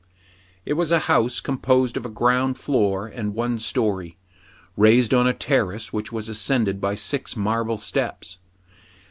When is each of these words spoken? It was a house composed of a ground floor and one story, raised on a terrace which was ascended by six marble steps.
It 0.65 0.73
was 0.73 0.89
a 0.89 1.01
house 1.05 1.39
composed 1.39 1.95
of 1.95 2.07
a 2.07 2.09
ground 2.09 2.57
floor 2.57 3.05
and 3.05 3.35
one 3.35 3.59
story, 3.59 4.17
raised 4.75 5.13
on 5.13 5.27
a 5.27 5.31
terrace 5.33 5.93
which 5.93 6.11
was 6.11 6.27
ascended 6.27 6.81
by 6.81 6.95
six 6.95 7.35
marble 7.35 7.77
steps. 7.77 8.39